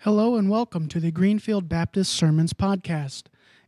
[0.00, 3.24] Hello and welcome to the Greenfield Baptist Sermons Podcast.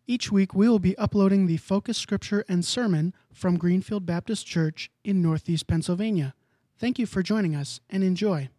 [0.06, 4.90] Each week we will be uploading the focus scripture and sermon from Greenfield Baptist Church
[5.02, 6.34] in Northeast Pennsylvania.
[6.78, 8.50] Thank you for joining us and enjoy.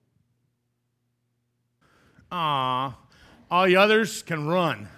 [2.32, 2.98] Ah,
[3.50, 4.90] all the others can run.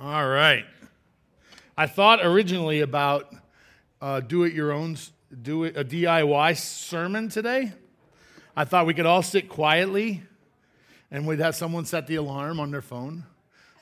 [0.00, 0.64] All right.
[1.76, 3.34] I thought originally about
[4.06, 4.96] uh, do it your own,
[5.42, 7.72] do it a DIY sermon today.
[8.56, 10.22] I thought we could all sit quietly,
[11.10, 13.24] and we'd have someone set the alarm on their phone,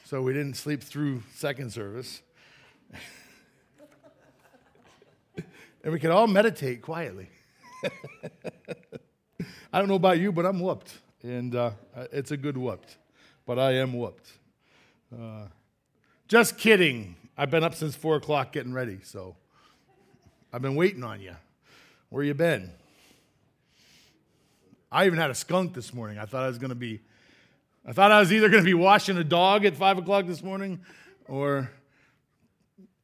[0.06, 2.22] so we didn't sleep through second service.
[5.36, 7.28] and we could all meditate quietly.
[9.74, 11.72] I don't know about you, but I'm whooped, and uh,
[12.12, 12.96] it's a good whooped,
[13.44, 14.30] but I am whooped.
[15.12, 15.48] Uh,
[16.28, 17.16] just kidding.
[17.36, 19.36] I've been up since four o'clock getting ready, so
[20.54, 21.34] I've been waiting on you.
[22.10, 22.70] Where you been?
[24.92, 26.16] I even had a skunk this morning.
[26.16, 27.00] I thought I was going to be,
[27.84, 30.44] I thought I was either going to be washing a dog at five o'clock this
[30.44, 30.78] morning,
[31.26, 31.72] or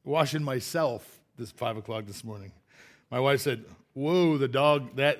[0.05, 2.53] washing myself this five o'clock this morning.
[3.11, 5.19] My wife said, "Whoa, the dog that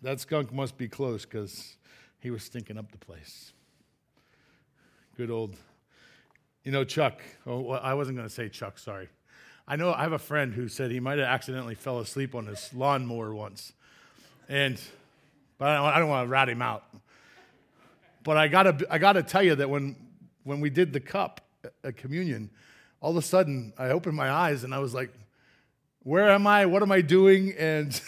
[0.00, 1.76] that skunk must be close because
[2.20, 3.52] he was stinking up the place."
[5.14, 5.56] Good old,
[6.64, 7.20] you know, Chuck.
[7.46, 8.78] Oh, I wasn't going to say Chuck.
[8.78, 9.10] Sorry.
[9.70, 12.46] I know I have a friend who said he might have accidentally fell asleep on
[12.46, 13.72] his lawnmower once,
[14.48, 14.80] and
[15.58, 16.82] but I don't, I don't want to rat him out.
[18.24, 19.94] But I gotta I gotta tell you that when
[20.42, 21.40] when we did the cup
[21.84, 22.50] at communion,
[23.00, 25.12] all of a sudden I opened my eyes and I was like,
[26.02, 26.66] "Where am I?
[26.66, 28.00] What am I doing?" And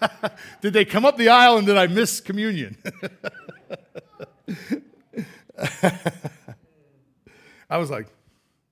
[0.62, 2.78] did they come up the aisle and did I miss communion?
[7.68, 8.06] I was like,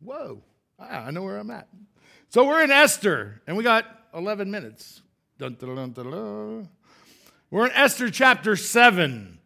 [0.00, 0.41] "Whoa,
[0.78, 1.69] I know where I'm at."
[2.33, 5.02] So we're in Esther, and we got 11 minutes.
[5.38, 6.66] Dun, dun, dun,
[7.50, 9.39] we're in Esther chapter 7.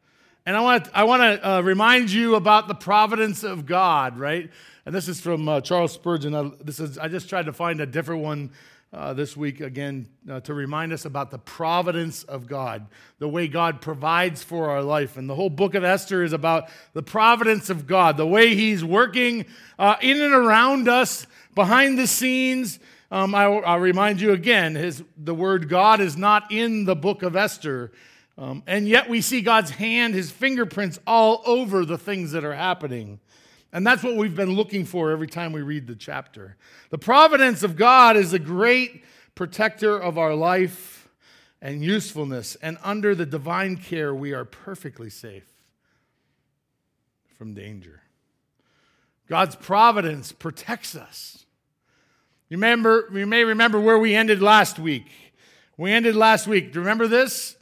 [0.46, 4.20] And I want to, I want to uh, remind you about the providence of God,
[4.20, 4.52] right?
[4.84, 6.32] And this is from uh, Charles Spurgeon.
[6.32, 8.52] I, this is, I just tried to find a different one
[8.92, 12.86] uh, this week again uh, to remind us about the providence of God,
[13.18, 15.16] the way God provides for our life.
[15.16, 18.84] And the whole book of Esther is about the providence of God, the way He's
[18.84, 19.46] working
[19.76, 22.78] uh, in and around us behind the scenes.
[23.10, 27.24] Um, I, will remind you again, his, the word God is not in the book
[27.24, 27.90] of Esther.
[28.38, 32.54] Um, and yet we see God's hand, his fingerprints all over the things that are
[32.54, 33.18] happening.
[33.72, 36.56] And that's what we've been looking for every time we read the chapter.
[36.90, 39.02] The providence of God is a great
[39.34, 41.08] protector of our life
[41.62, 42.56] and usefulness.
[42.56, 45.50] And under the divine care, we are perfectly safe
[47.38, 48.02] from danger.
[49.26, 51.45] God's providence protects us.
[52.48, 55.06] You remember, you may remember where we ended last week.
[55.76, 56.72] We ended last week.
[56.72, 57.56] Do you remember this?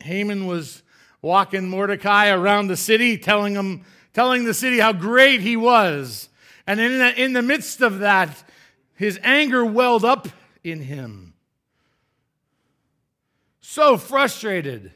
[0.00, 0.82] Haman was
[1.22, 6.28] walking Mordecai around the city, telling him, telling the city how great he was.
[6.66, 8.44] And in the, in the midst of that,
[8.94, 10.28] his anger welled up
[10.62, 11.32] in him.
[13.60, 14.92] So frustrated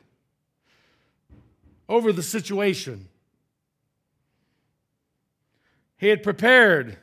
[1.88, 3.08] over the situation.
[5.96, 6.98] He had prepared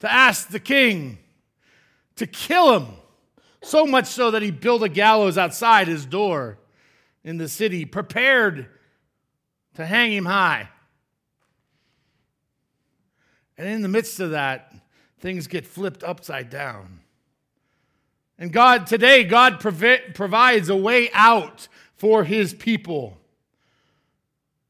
[0.00, 1.18] to ask the king
[2.16, 2.94] to kill him,
[3.62, 6.58] so much so that he built a gallows outside his door
[7.24, 8.68] in the city, prepared
[9.74, 10.68] to hang him high.
[13.56, 14.74] And in the midst of that,
[15.20, 17.00] things get flipped upside down.
[18.38, 23.16] And God, today, God provides a way out for his people.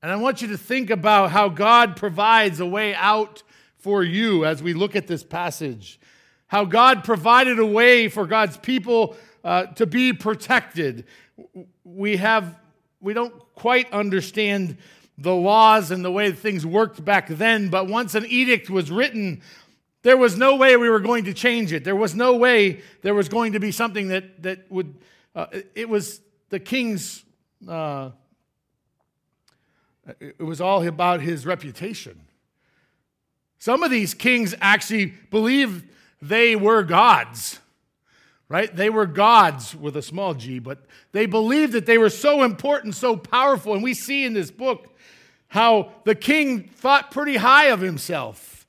[0.02, 3.42] And I want you to think about how God provides a way out
[3.84, 6.00] for you as we look at this passage.
[6.47, 9.15] How God provided a way for God's people
[9.45, 11.05] uh, to be protected.
[11.84, 12.59] We have
[12.99, 14.78] we don't quite understand
[15.19, 19.43] the laws and the way things worked back then, but once an edict was written,
[20.01, 21.84] there was no way we were going to change it.
[21.84, 24.95] There was no way there was going to be something that that would.
[25.37, 27.22] Uh, it was the king's.
[27.69, 28.13] Uh,
[30.21, 32.22] it was all about his reputation.
[33.65, 35.89] Some of these kings actually believed
[36.21, 37.61] they were gods,
[38.51, 38.77] right?
[38.77, 42.95] They were gods with a small g, but they believed that they were so important,
[42.95, 43.72] so powerful.
[43.72, 44.95] And we see in this book
[45.49, 48.66] how the king thought pretty high of himself.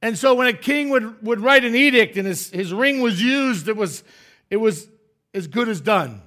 [0.00, 3.20] And so when a king would, would write an edict and his, his ring was
[3.20, 4.04] used, it was,
[4.48, 4.88] it was
[5.34, 6.22] as good as done.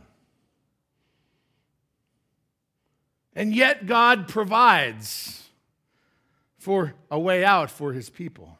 [3.35, 5.46] And yet God provides
[6.67, 8.57] for a way out for his people.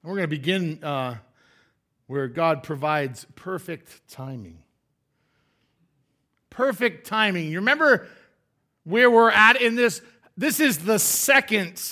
[0.00, 1.16] And we're going to begin uh,
[2.06, 4.62] where God provides perfect timing.
[6.50, 7.50] Perfect timing.
[7.50, 8.06] You remember
[8.84, 10.00] where we're at in this?
[10.36, 11.82] This is the second.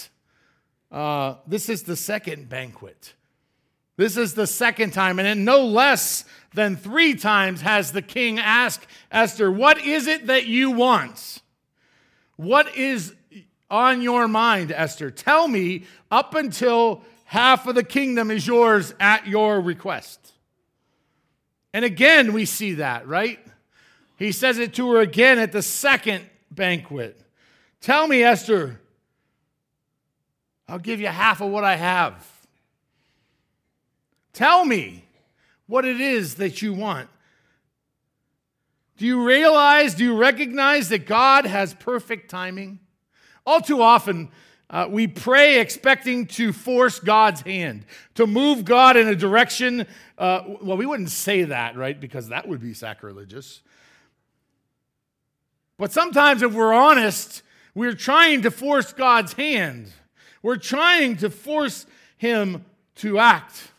[0.93, 3.15] Uh, this is the second banquet.
[3.97, 6.25] This is the second time, and in no less
[6.55, 11.43] than three times has the king asked Esther, What is it that you want?
[12.37, 13.13] What is
[13.71, 15.11] on your mind, Esther?
[15.11, 20.33] Tell me up until half of the kingdom is yours at your request.
[21.73, 23.39] And again, we see that, right?
[24.17, 27.21] He says it to her again at the second banquet.
[27.81, 28.81] Tell me, Esther,
[30.69, 32.27] I'll give you half of what I have.
[34.33, 35.05] Tell me
[35.67, 37.09] what it is that you want.
[38.97, 42.79] Do you realize, do you recognize that God has perfect timing?
[43.47, 44.31] All too often,
[44.69, 47.85] uh, we pray expecting to force God's hand,
[48.17, 49.87] to move God in a direction.
[50.19, 51.99] Uh, well, we wouldn't say that, right?
[51.99, 53.63] Because that would be sacrilegious.
[55.79, 57.43] But sometimes, if we're honest,
[57.75, 59.93] we're trying to force God's hand.
[60.43, 62.65] We're trying to force Him
[62.97, 63.71] to act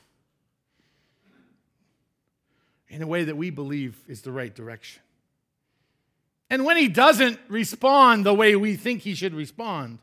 [2.87, 5.01] in a way that we believe is the right direction.
[6.49, 9.99] And when He doesn't respond the way we think He should respond,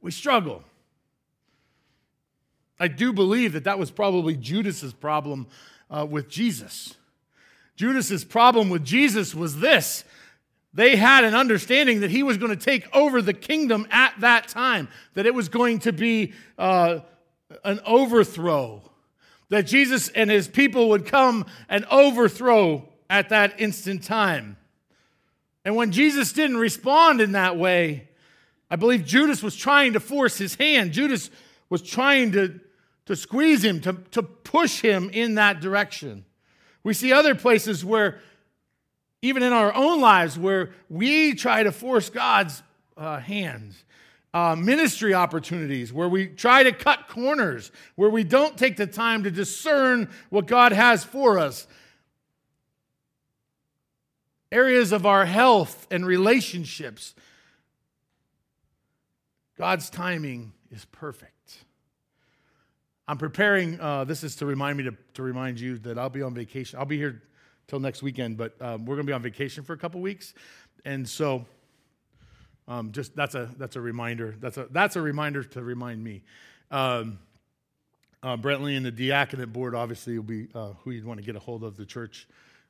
[0.00, 0.62] we struggle.
[2.78, 5.46] I do believe that that was probably Judas's problem
[5.90, 6.94] uh, with Jesus.
[7.76, 10.04] Judas's problem with Jesus was this.
[10.72, 14.48] They had an understanding that he was going to take over the kingdom at that
[14.48, 17.00] time, that it was going to be uh,
[17.64, 18.82] an overthrow,
[19.50, 24.56] that Jesus and his people would come and overthrow at that instant time.
[25.64, 28.08] And when Jesus didn't respond in that way,
[28.70, 30.92] I believe Judas was trying to force his hand.
[30.92, 31.30] Judas
[31.70, 32.60] was trying to,
[33.06, 36.24] to squeeze him, to, to push him in that direction.
[36.82, 38.20] We see other places where,
[39.22, 42.62] even in our own lives, where we try to force God's
[42.96, 43.84] uh, hands.
[44.34, 49.22] Uh, ministry opportunities where we try to cut corners, where we don't take the time
[49.22, 51.68] to discern what God has for us.
[54.54, 57.14] Areas of our health and relationships
[59.56, 61.58] God's timing is perfect.
[63.06, 66.22] I'm preparing, uh, this is to remind me to, to remind you that I'll be
[66.22, 66.78] on vacation.
[66.78, 67.22] I'll be here
[67.68, 70.34] till next weekend, but um, we're going to be on vacation for a couple weeks.
[70.84, 71.46] And so,
[72.66, 74.34] um, just that's a that's a reminder.
[74.40, 76.22] That's a that's a reminder to remind me.
[76.70, 77.18] Um,
[78.22, 81.36] uh, Brentley and the diaconate board obviously will be uh, who you'd want to get
[81.36, 82.26] a hold of the church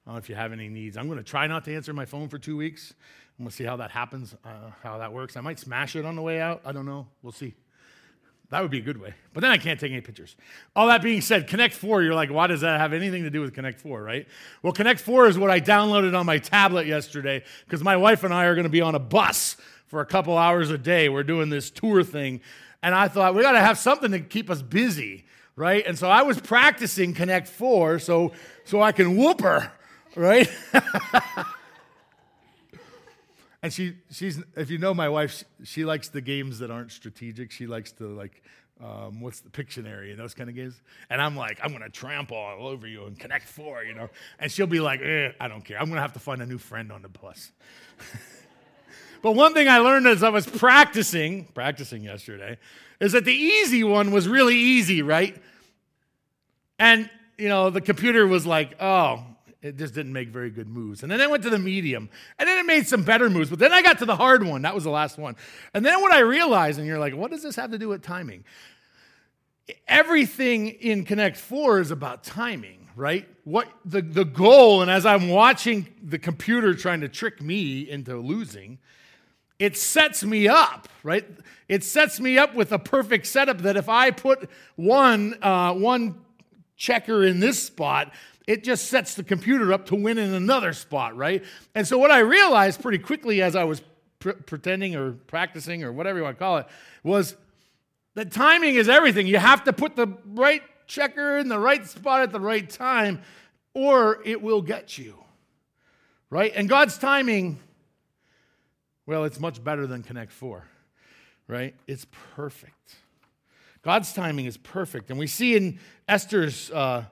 [0.09, 0.97] uh, if you have any needs.
[0.97, 2.95] I'm going to try not to answer my phone for two weeks.
[3.39, 5.37] I'm going to see how that happens, uh, how that works.
[5.37, 6.61] I might smash it on the way out.
[6.65, 7.07] I don't know.
[7.23, 7.55] We'll see.
[8.51, 9.15] That would be a good way.
[9.33, 10.37] But then I can't take any pictures.
[10.77, 13.41] All that being said, Connect 4, you're like, why does that have anything to do
[13.41, 14.29] with Connect 4, right?
[14.63, 18.33] Well, Connect 4 is what I downloaded on my tablet yesterday because my wife and
[18.33, 21.09] I are going to be on a bus for a couple hours a day.
[21.09, 22.43] We're doing this tour thing.
[22.83, 25.25] And I thought, we got to have something to keep us busy,
[25.57, 25.85] right?
[25.87, 28.33] And so I was practicing Connect 4 so,
[28.65, 29.73] so I can whoop her,
[30.17, 30.51] right?
[33.63, 36.93] and she she's if you know my wife she, she, likes the games that aren't
[36.93, 37.51] strategic.
[37.51, 38.43] She likes to like
[38.83, 40.81] um, what's the pictionary and those kind of games.
[41.09, 44.11] And i'm like i'm gonna trample all over you and connect four you know?
[44.39, 45.81] And she'll be like eh, i don't care.
[45.81, 47.53] I'm gonna have to find a new friend on the bus.
[49.23, 52.59] But one thing i learned as i was practicing practicing yesterday
[53.01, 55.35] is that the easy one was really easy right?
[56.79, 59.25] And you know the computer was like oh
[59.65, 61.03] it just didn't make very good moves.
[61.03, 63.49] And then I went to the medium, and then it made some better moves.
[63.49, 64.61] But then I got to the hard one.
[64.61, 65.37] That was the last one.
[65.73, 68.03] And then what I realized, and you're like, what does this have to do with
[68.03, 68.45] timing?
[69.89, 73.27] Everything in Connect 4 is about timing, right?
[73.45, 78.19] What the, the goal, and as I'm watching the computer trying to trick me into
[78.19, 78.79] losing,
[79.59, 81.27] it sets me up, right?
[81.71, 86.21] It sets me up with a perfect setup that if I put one, uh, one
[86.77, 88.13] checker in this spot,
[88.47, 91.45] it just sets the computer up to win in another spot, right?
[91.75, 93.83] And so what I realized pretty quickly as I was
[94.19, 96.67] pr- pretending or practicing or whatever you want to call it
[97.03, 97.37] was
[98.15, 99.27] that timing is everything.
[99.27, 103.23] You have to put the right checker in the right spot at the right time
[103.73, 105.19] or it will get you.
[106.31, 106.53] Right?
[106.55, 107.59] And God's timing
[109.07, 110.65] well, it's much better than Connect 4.
[111.47, 111.75] Right?
[111.87, 112.97] It's perfect.
[113.83, 115.11] God's timing is perfect.
[115.11, 117.05] And we see in Esther's uh,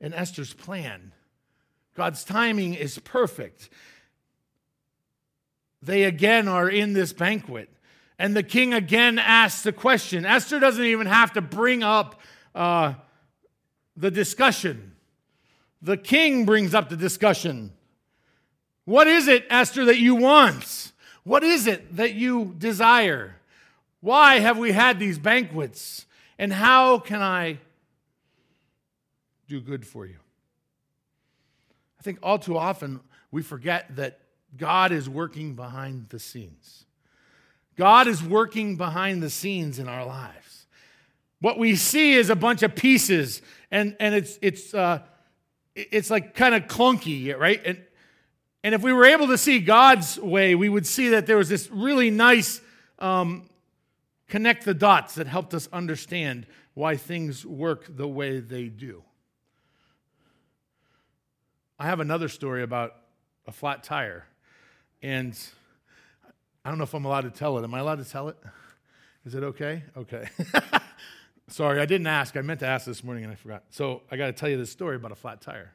[0.00, 1.12] in Esther's plan.
[1.94, 3.70] God's timing is perfect.
[5.82, 7.68] They again are in this banquet.
[8.18, 10.24] And the king again asks the question.
[10.24, 12.20] Esther doesn't even have to bring up
[12.54, 12.94] uh,
[13.96, 14.92] the discussion.
[15.82, 17.70] the king brings up the discussion.
[18.86, 20.92] What is it, Esther, that you want?
[21.24, 23.36] What is it that you desire?
[24.00, 26.06] Why have we had these banquets?
[26.38, 27.58] And how can I
[29.54, 30.16] do good for you?
[31.98, 34.18] I think all too often we forget that
[34.56, 36.86] God is working behind the scenes.
[37.76, 40.66] God is working behind the scenes in our lives.
[41.40, 45.00] What we see is a bunch of pieces, and, and it's, it's, uh,
[45.76, 47.60] it's like kind of clunky, right?
[47.64, 47.80] And,
[48.64, 51.48] and if we were able to see God's way, we would see that there was
[51.48, 52.60] this really nice
[52.98, 53.48] um,
[54.28, 59.04] connect the dots that helped us understand why things work the way they do.
[61.78, 62.94] I have another story about
[63.46, 64.26] a flat tire.
[65.02, 65.36] And
[66.64, 67.64] I don't know if I'm allowed to tell it.
[67.64, 68.36] Am I allowed to tell it?
[69.24, 69.82] Is it okay?
[69.96, 70.28] Okay.
[71.48, 72.36] Sorry, I didn't ask.
[72.36, 73.64] I meant to ask this morning and I forgot.
[73.70, 75.72] So I got to tell you this story about a flat tire.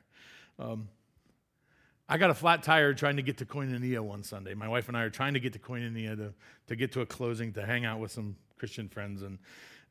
[0.58, 0.88] Um,
[2.08, 4.54] I got a flat tire trying to get to Koinonia one Sunday.
[4.54, 6.34] My wife and I are trying to get to Koinonia to,
[6.68, 9.22] to get to a closing to hang out with some Christian friends.
[9.22, 9.38] And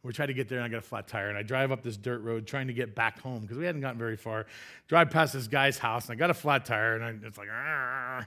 [0.02, 1.28] we try to get there, and I got a flat tire.
[1.28, 3.80] And I drive up this dirt road trying to get back home because we hadn't
[3.80, 4.46] gotten very far.
[4.86, 7.48] Drive past this guy's house, and I got a flat tire, and I, it's like,
[7.48, 8.26] Argh.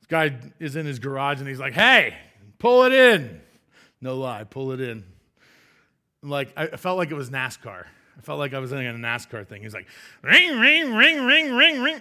[0.00, 2.14] this guy is in his garage, and he's like, hey,
[2.58, 3.40] pull it in.
[4.00, 5.04] No lie, pull it in.
[6.22, 7.84] Like, I felt like it was NASCAR.
[8.16, 9.62] I felt like I was in a NASCAR thing.
[9.62, 9.86] He's like,
[10.22, 12.00] ring, ring, ring, ring, ring, ring.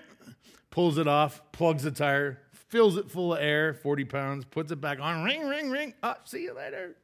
[0.70, 4.82] Pulls it off, plugs the tire, fills it full of air, 40 pounds, puts it
[4.82, 5.94] back on, ring, ring, ring.
[6.02, 6.96] Up, oh, see you later.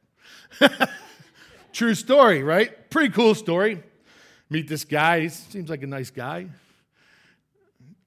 [1.72, 2.90] True story, right?
[2.90, 3.82] Pretty cool story.
[4.48, 5.20] Meet this guy.
[5.20, 6.46] He seems like a nice guy.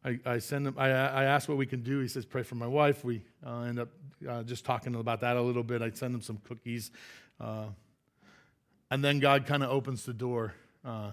[0.04, 0.76] I, I send him.
[0.78, 2.00] I, I ask what we can do.
[2.00, 3.88] He says, "Pray for my wife." We uh, end up
[4.28, 5.82] uh, just talking about that a little bit.
[5.82, 6.92] I send him some cookies,
[7.40, 7.68] uh,
[8.92, 10.54] and then God kind of opens the door
[10.84, 11.12] uh,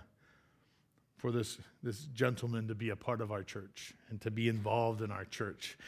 [1.18, 5.02] for this this gentleman to be a part of our church and to be involved
[5.02, 5.78] in our church.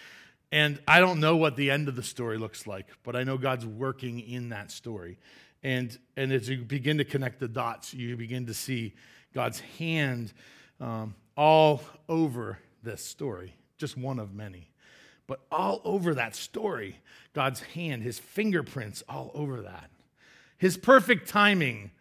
[0.52, 3.38] And I don't know what the end of the story looks like, but I know
[3.38, 5.19] God's working in that story.
[5.62, 8.95] And, and as you begin to connect the dots, you begin to see
[9.33, 10.33] God's hand
[10.81, 14.69] um, all over this story, just one of many.
[15.26, 16.99] But all over that story,
[17.33, 19.90] God's hand, his fingerprints all over that.
[20.59, 21.92] His perfect timing.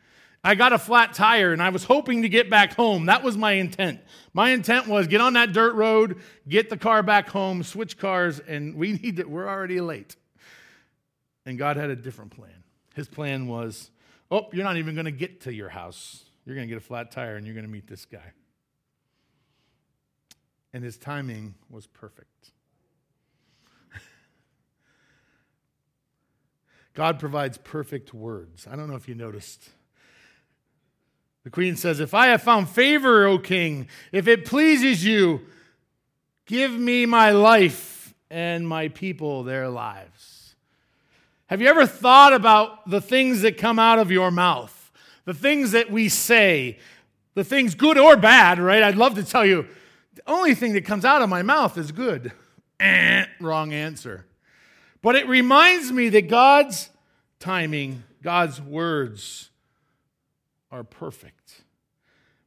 [0.43, 3.05] I got a flat tire and I was hoping to get back home.
[3.05, 4.01] That was my intent.
[4.33, 8.39] My intent was get on that dirt road, get the car back home, switch cars,
[8.39, 10.15] and we need to, we're already late.
[11.45, 12.63] And God had a different plan.
[12.95, 13.91] His plan was,
[14.29, 16.25] oh, you're not even going to get to your house.
[16.45, 18.33] You're going to get a flat tire and you're going to meet this guy.
[20.73, 22.51] And his timing was perfect.
[26.93, 28.67] God provides perfect words.
[28.69, 29.69] I don't know if you noticed.
[31.43, 35.41] The queen says, If I have found favor, O king, if it pleases you,
[36.45, 40.40] give me my life and my people their lives.
[41.51, 44.89] Have you ever thought about the things that come out of your mouth?
[45.25, 46.79] The things that we say,
[47.33, 48.81] the things good or bad, right?
[48.81, 49.67] I'd love to tell you
[50.13, 52.31] the only thing that comes out of my mouth is good.
[52.79, 54.25] Eh, wrong answer.
[55.01, 56.89] But it reminds me that God's
[57.37, 59.49] timing, God's words
[60.71, 61.63] are perfect.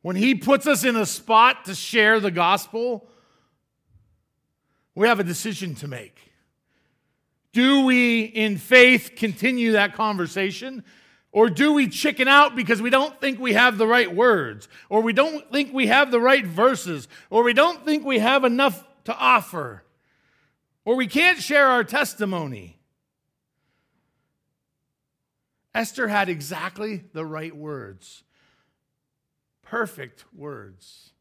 [0.00, 3.06] When He puts us in a spot to share the gospel,
[4.94, 6.33] we have a decision to make.
[7.54, 10.82] Do we, in faith, continue that conversation?
[11.30, 14.68] Or do we chicken out because we don't think we have the right words?
[14.88, 17.06] Or we don't think we have the right verses?
[17.30, 19.84] Or we don't think we have enough to offer?
[20.84, 22.80] Or we can't share our testimony?
[25.73, 28.25] Esther had exactly the right words.
[29.62, 31.12] Perfect words.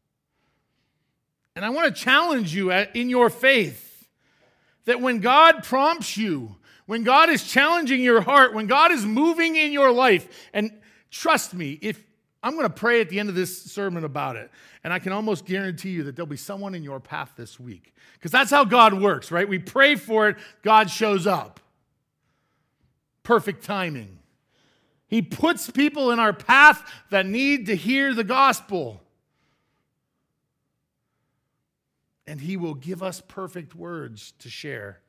[1.54, 3.83] And I want to challenge you in your faith
[4.84, 9.56] that when God prompts you, when God is challenging your heart, when God is moving
[9.56, 10.70] in your life, and
[11.10, 12.04] trust me, if
[12.42, 14.50] I'm going to pray at the end of this sermon about it,
[14.84, 17.94] and I can almost guarantee you that there'll be someone in your path this week.
[18.12, 19.48] Because that's how God works, right?
[19.48, 21.58] We pray for it, God shows up.
[23.22, 24.18] Perfect timing.
[25.06, 29.00] He puts people in our path that need to hear the gospel.
[32.26, 35.00] And He will give us perfect words to share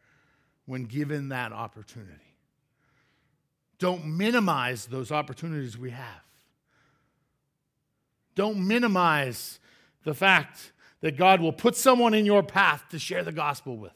[0.65, 2.36] when given that opportunity.
[3.77, 6.24] Don't minimize those opportunities we have.
[8.36, 9.60] Don't minimize
[10.03, 13.93] the fact that God will put someone in your path to share the gospel with.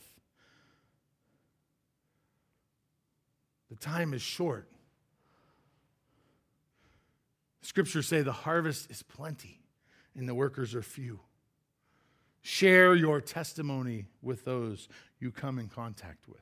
[3.70, 4.70] The time is short.
[7.62, 9.62] Scriptures say the harvest is plenty
[10.16, 11.20] and the workers are few.
[12.50, 14.90] Share your testimony with those
[15.20, 16.42] you come in contact with.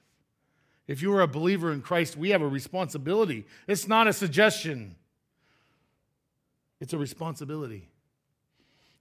[0.88, 3.46] If you are a believer in Christ, we have a responsibility.
[3.68, 4.96] It's not a suggestion,
[6.80, 7.90] it's a responsibility.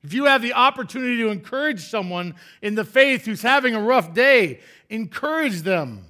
[0.02, 4.12] If you have the opportunity to encourage someone in the faith who's having a rough
[4.12, 4.58] day,
[4.90, 6.06] encourage them.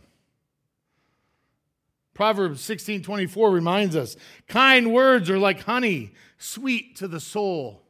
[2.14, 4.16] Proverbs 16 24 reminds us
[4.48, 7.85] kind words are like honey, sweet to the soul.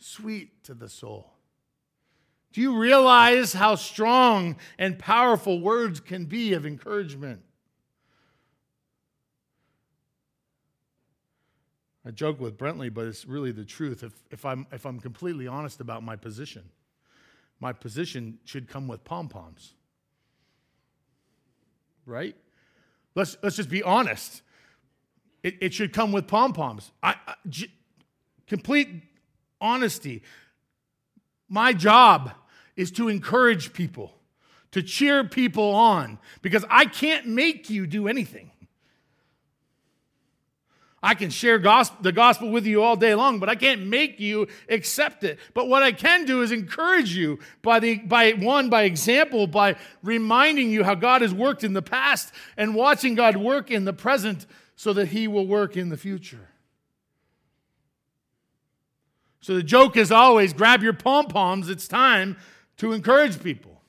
[0.00, 1.30] Sweet to the soul.
[2.52, 7.42] Do you realize how strong and powerful words can be of encouragement?
[12.04, 14.02] I joke with Brentley, but it's really the truth.
[14.02, 16.64] If, if, I'm, if I'm completely honest about my position,
[17.60, 19.74] my position should come with pom poms.
[22.06, 22.34] Right?
[23.14, 24.40] Let's, let's just be honest.
[25.42, 26.90] It, it should come with pom poms.
[28.48, 29.04] complete
[29.60, 30.22] honesty.
[31.48, 32.32] My job
[32.76, 34.14] is to encourage people,
[34.72, 38.50] to cheer people on, because I can't make you do anything.
[41.02, 44.48] I can share the gospel with you all day long, but I can't make you
[44.68, 45.38] accept it.
[45.54, 49.76] But what I can do is encourage you by the by one by example by
[50.02, 53.94] reminding you how God has worked in the past and watching God work in the
[53.94, 54.44] present
[54.76, 56.49] so that he will work in the future.
[59.40, 62.36] So the joke is always grab your pom-poms, it's time
[62.76, 63.82] to encourage people.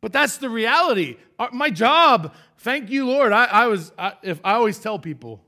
[0.00, 1.16] But that's the reality.
[1.38, 3.32] Uh, my job, thank you, Lord.
[3.32, 5.44] I, I was, I, if I always tell people,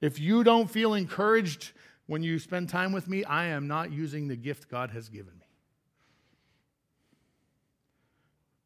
[0.00, 1.72] if you don't feel encouraged
[2.06, 5.32] when you spend time with me, I am not using the gift God has given
[5.38, 5.46] me.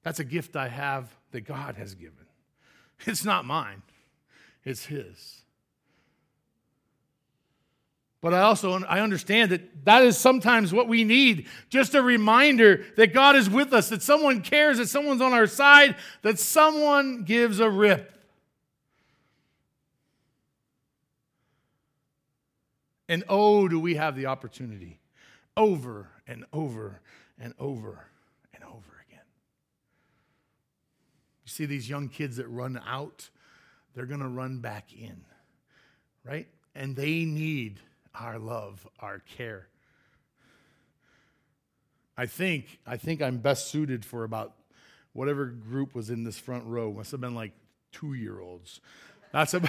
[0.03, 2.15] That's a gift I have that God has given.
[3.07, 3.83] It's not mine,
[4.65, 5.43] it's His.
[8.21, 11.47] But I also I understand that that is sometimes what we need.
[11.69, 15.47] Just a reminder that God is with us, that someone cares, that someone's on our
[15.47, 18.15] side, that someone gives a rip.
[23.09, 24.99] And oh, do we have the opportunity
[25.57, 27.01] over and over
[27.39, 28.07] and over
[28.55, 29.25] and over again.
[31.45, 33.31] You see these young kids that run out,
[33.95, 35.25] they're going to run back in,
[36.25, 36.47] right?
[36.75, 37.81] And they need
[38.19, 39.69] our love, our care.
[42.17, 44.55] I think I think I'm best suited for about
[45.13, 46.93] whatever group was in this front row.
[46.93, 47.53] Must have been like
[47.93, 48.81] two year olds.
[49.33, 49.69] That's because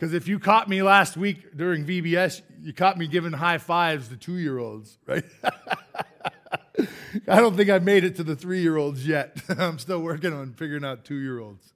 [0.14, 4.16] if you caught me last week during VBS, you caught me giving high fives to
[4.16, 5.24] two year olds, right?
[7.28, 9.36] I don't think I've made it to the three year olds yet.
[9.58, 11.73] I'm still working on figuring out two year olds.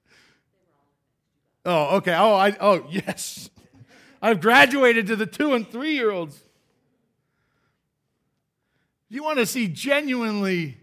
[1.69, 2.15] Oh, okay.
[2.15, 3.51] Oh, I oh yes.
[4.23, 6.41] I've graduated to the two and three year olds.
[9.07, 10.77] You want to see genuinely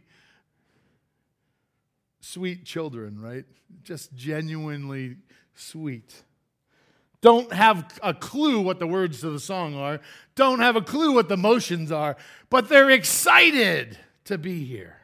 [2.20, 3.44] sweet children, right?
[3.82, 5.16] Just genuinely
[5.54, 6.22] sweet.
[7.20, 10.00] Don't have a clue what the words to the song are,
[10.36, 12.16] don't have a clue what the motions are,
[12.48, 14.98] but they're excited to be here.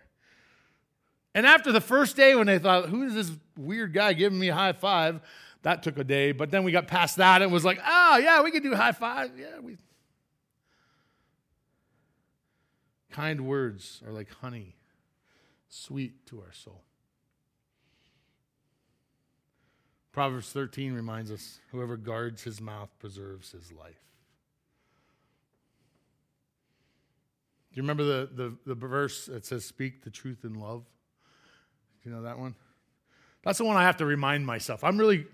[1.34, 4.48] And after the first day, when they thought, who is this weird guy giving me
[4.48, 5.20] a high five?
[5.62, 8.42] That took a day, but then we got past that and was like, oh, yeah,
[8.42, 9.30] we could do high five.
[9.38, 9.76] Yeah, we.
[13.10, 14.74] Kind words are like honey,
[15.68, 16.82] sweet to our soul.
[20.12, 24.02] Proverbs 13 reminds us whoever guards his mouth preserves his life.
[27.72, 30.84] Do you remember the, the, the verse that says, Speak the truth in love?
[32.02, 32.54] Do you know that one?
[33.42, 34.84] That's the one I have to remind myself.
[34.84, 35.26] I'm really,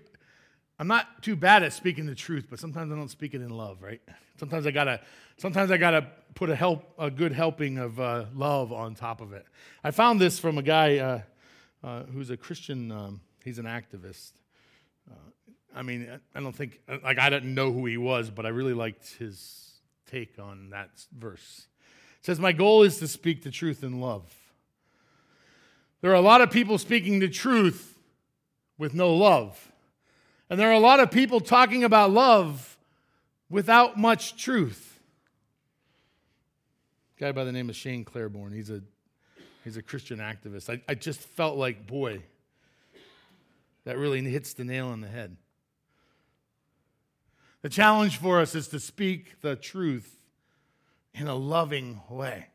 [0.79, 3.49] I'm not too bad at speaking the truth, but sometimes I don't speak it in
[3.49, 4.01] love, right?
[4.39, 5.01] Sometimes I gotta,
[5.35, 9.33] sometimes I gotta put a help, a good helping of uh, love on top of
[9.33, 9.45] it.
[9.83, 11.21] I found this from a guy uh,
[11.83, 12.93] uh, who's a Christian.
[12.93, 14.31] Um, he's an activist.
[15.11, 15.15] Uh,
[15.75, 18.73] I mean, I don't think like I didn't know who he was, but I really
[18.73, 21.67] liked his take on that verse.
[22.19, 24.33] It says, "My goal is to speak the truth in love."
[25.99, 27.99] There are a lot of people speaking the truth
[28.77, 29.69] with no love.
[30.49, 32.77] And there are a lot of people talking about love
[33.49, 34.99] without much truth.
[37.17, 38.81] A guy by the name of Shane Claiborne, he's a,
[39.63, 40.69] he's a Christian activist.
[40.69, 42.23] I, I just felt like, boy,
[43.85, 45.37] that really hits the nail on the head.
[47.61, 50.17] The challenge for us is to speak the truth
[51.13, 52.47] in a loving way.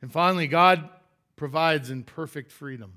[0.00, 0.88] And finally, God
[1.36, 2.94] provides in perfect freedom.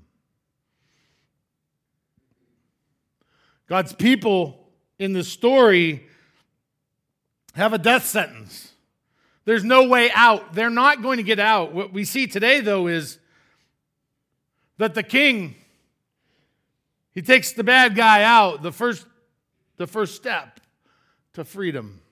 [3.68, 6.06] God's people in the story
[7.54, 8.72] have a death sentence.
[9.44, 10.54] There's no way out.
[10.54, 11.72] They're not going to get out.
[11.72, 13.18] What we see today, though, is
[14.78, 15.54] that the king
[17.16, 19.06] he takes the bad guy out, the first,
[19.78, 20.60] the first step
[21.32, 22.02] to freedom.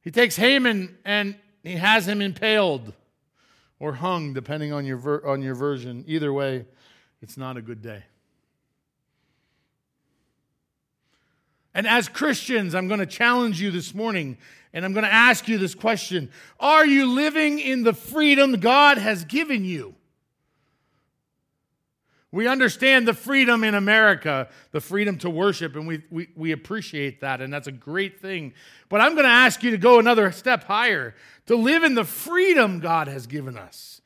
[0.00, 2.94] He takes Haman and he has him impaled
[3.78, 6.02] or hung, depending on your, ver- on your version.
[6.08, 6.66] Either way,
[7.20, 8.02] it's not a good day.
[11.74, 14.36] And as Christians, I'm going to challenge you this morning
[14.74, 18.98] and I'm going to ask you this question Are you living in the freedom God
[18.98, 19.94] has given you?
[22.30, 27.20] We understand the freedom in America, the freedom to worship, and we, we, we appreciate
[27.20, 28.54] that, and that's a great thing.
[28.88, 32.04] But I'm going to ask you to go another step higher, to live in the
[32.04, 34.00] freedom God has given us.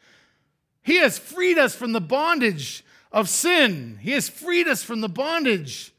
[0.82, 5.08] He has freed us from the bondage of sin, He has freed us from the
[5.08, 5.94] bondage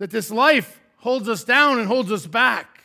[0.00, 2.82] that this life holds us down and holds us back.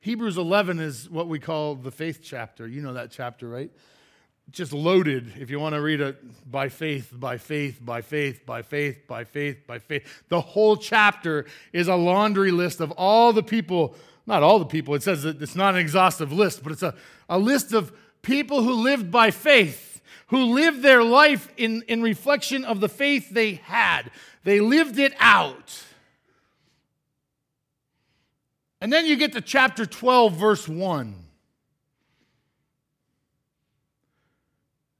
[0.00, 2.66] Hebrews 11 is what we call the faith chapter.
[2.66, 3.70] You know that chapter, right?
[4.50, 8.62] Just loaded, if you want to read it, by faith, by faith, by faith, by
[8.62, 10.24] faith, by faith, by faith.
[10.30, 13.94] The whole chapter is a laundry list of all the people,
[14.26, 16.94] not all the people, it says that it's not an exhaustive list, but it's a,
[17.28, 19.91] a list of people who lived by faith,
[20.32, 24.10] who lived their life in, in reflection of the faith they had.
[24.44, 25.84] They lived it out.
[28.80, 31.14] And then you get to chapter 12, verse 1.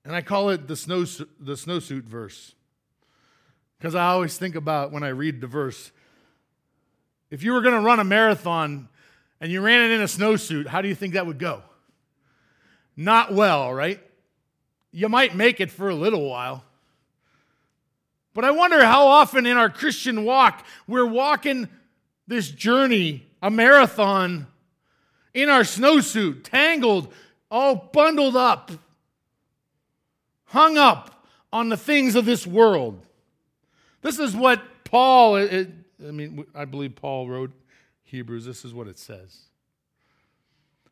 [0.05, 2.55] And I call it the, snow, the snowsuit verse.
[3.79, 5.93] Because I always think about when I read the verse.
[7.31, 8.91] If you were going to run a marathon
[9.41, 11.63] and you ran it in a snowsuit, how do you think that would go?
[12.99, 13.99] Not well, right?
[14.93, 16.65] You might make it for a little while.
[18.35, 21.69] But I wonder how often in our Christian walk we're walking
[22.27, 24.47] this journey a marathon
[25.35, 27.13] in our snowsuit, tangled,
[27.51, 28.71] all bundled up,
[30.45, 33.05] hung up on the things of this world.
[34.03, 35.71] This is what Paul, it,
[36.07, 37.51] I mean, I believe Paul wrote
[38.05, 38.45] Hebrews.
[38.45, 39.45] This is what it says.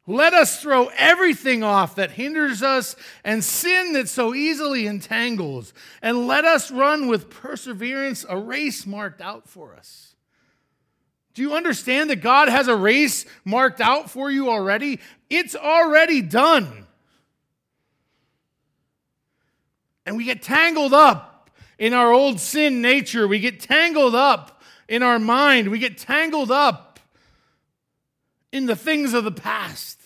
[0.06, 6.26] Let us throw everything off that hinders us and sin that so easily entangles, and
[6.26, 10.10] let us run with perseverance a race marked out for us
[11.34, 15.00] do you understand that God has a race marked out for you already?
[15.28, 16.86] It's already done.
[20.04, 23.28] And we get tangled up in our old sin nature.
[23.28, 25.68] We get tangled up in our mind.
[25.68, 26.89] We get tangled up
[28.52, 29.98] in the things of the past.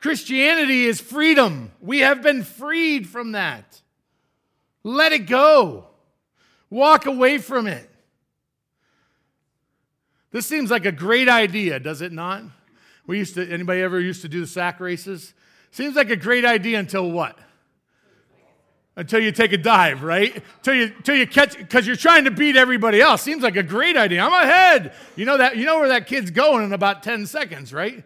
[0.00, 1.72] Christianity is freedom.
[1.80, 3.80] We have been freed from that.
[4.82, 5.86] Let it go.
[6.68, 7.88] Walk away from it.
[10.30, 12.42] This seems like a great idea, does it not?
[13.06, 15.32] We used to, anybody ever used to do the sack races?
[15.70, 17.38] Seems like a great idea until what?
[18.96, 20.40] Until you take a dive, right?
[20.58, 23.22] Until you, until you catch, because you're trying to beat everybody else.
[23.22, 24.22] Seems like a great idea.
[24.22, 24.92] I'm ahead.
[25.16, 28.04] You know that, you know where that kid's going in about 10 seconds, right?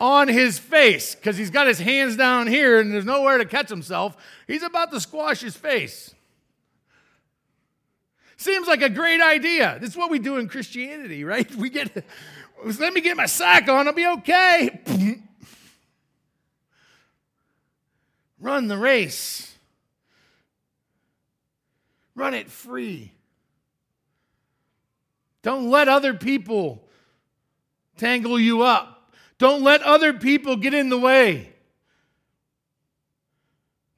[0.00, 3.68] On his face, because he's got his hands down here and there's nowhere to catch
[3.68, 4.16] himself.
[4.48, 6.12] He's about to squash his face.
[8.36, 9.78] Seems like a great idea.
[9.80, 11.48] This is what we do in Christianity, right?
[11.56, 12.04] We get,
[12.64, 14.80] let me get my sack on, I'll be okay.
[18.40, 19.53] Run the race.
[22.14, 23.12] Run it free.
[25.42, 26.88] Don't let other people
[27.96, 29.12] tangle you up.
[29.38, 31.50] Don't let other people get in the way.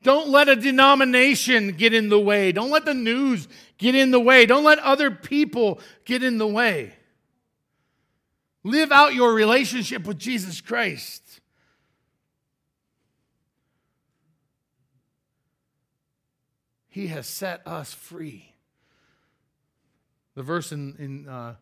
[0.03, 2.53] Don't let a denomination get in the way.
[2.53, 4.47] Don't let the news get in the way.
[4.47, 6.95] Don't let other people get in the way.
[8.63, 11.26] Live out your relationship with Jesus Christ.
[16.97, 18.55] He has set us free.
[20.35, 21.57] The verse in, in uh,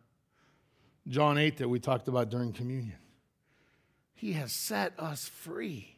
[1.09, 2.99] John 8 that we talked about during communion.
[4.14, 5.97] He has set us free.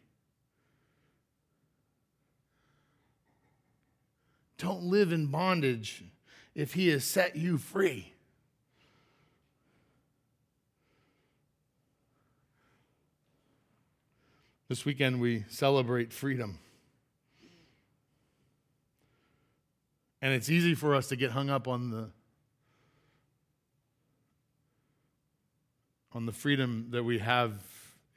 [4.57, 6.03] Don't live in bondage
[6.55, 8.15] if He has set you free.
[14.71, 16.59] This weekend we celebrate freedom.
[20.23, 22.11] And it's easy for us to get hung up on the
[26.13, 27.53] on the freedom that we have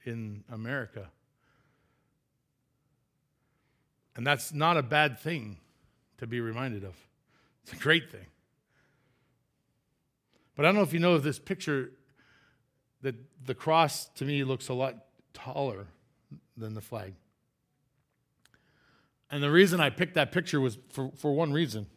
[0.06, 1.10] in America.
[4.16, 5.58] And that's not a bad thing
[6.18, 6.96] to be reminded of.
[7.64, 8.26] It's a great thing.
[10.56, 11.92] But I don't know if you know this picture
[13.02, 14.96] that the cross to me looks a lot
[15.34, 15.88] taller
[16.58, 17.14] than the flag.
[19.32, 21.88] And the reason I picked that picture was for, for one reason.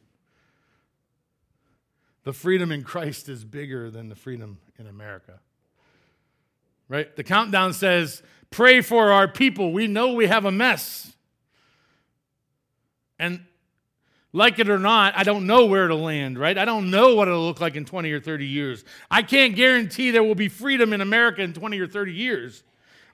[2.24, 5.40] The freedom in Christ is bigger than the freedom in America.
[6.88, 7.14] Right?
[7.16, 9.72] The countdown says, Pray for our people.
[9.72, 11.12] We know we have a mess.
[13.18, 13.46] And
[14.32, 16.56] like it or not, I don't know where it'll land, right?
[16.56, 18.84] I don't know what it'll look like in 20 or 30 years.
[19.10, 22.62] I can't guarantee there will be freedom in America in 20 or 30 years.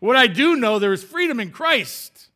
[0.00, 2.28] What I do know, there is freedom in Christ.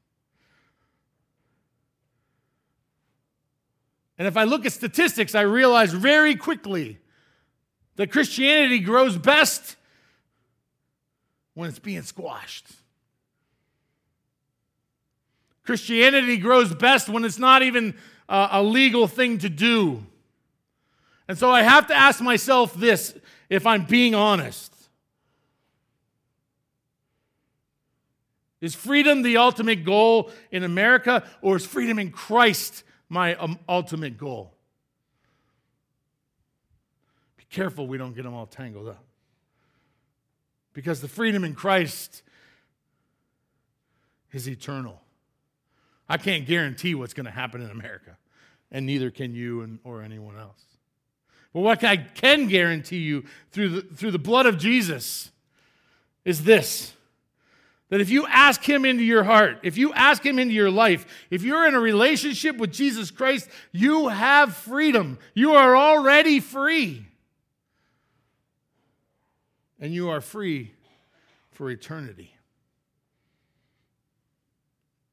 [4.23, 7.01] And if I look at statistics, I realize very quickly
[7.97, 9.75] that Christianity grows best
[11.55, 12.69] when it's being squashed.
[15.65, 17.97] Christianity grows best when it's not even
[18.29, 20.07] uh, a legal thing to do.
[21.27, 23.19] And so I have to ask myself this
[23.51, 24.73] if I'm being honest.
[28.61, 34.16] Is freedom the ultimate goal in America, or is freedom in Christ my um, ultimate
[34.16, 34.55] goal?
[37.37, 39.05] Be careful we don't get them all tangled up.
[40.72, 42.22] Because the freedom in Christ
[44.33, 44.98] is eternal.
[46.09, 48.16] I can't guarantee what's going to happen in America,
[48.70, 50.62] and neither can you and, or anyone else.
[51.53, 55.31] But what I can guarantee you through the, through the blood of Jesus
[56.25, 56.94] is this
[57.93, 61.05] that if you ask Him into your heart, if you ask Him into your life,
[61.29, 65.19] if you're in a relationship with Jesus Christ, you have freedom.
[65.35, 67.05] You are already free.
[69.79, 70.73] And you are free
[71.51, 72.35] for eternity.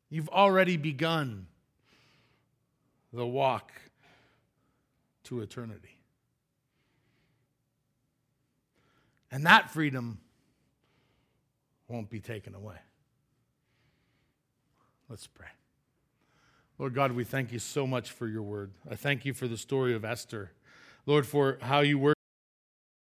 [0.09, 1.47] You've already begun
[3.11, 3.73] the walk
[5.25, 5.97] to eternity.
[9.29, 10.19] And that freedom
[11.89, 12.77] won't be taken away.
[15.09, 15.47] Let's pray.
[16.77, 18.71] Lord God, we thank you so much for your word.
[18.89, 20.51] I thank you for the story of Esther.
[21.05, 22.18] Lord, for how you work.